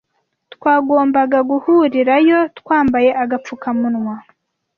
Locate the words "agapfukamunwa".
3.23-4.15